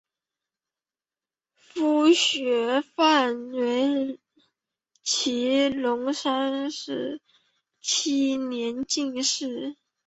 [1.53, 2.13] 父许
[2.49, 4.19] 学范为
[5.05, 7.21] 乾隆三十
[7.81, 9.77] 七年进士。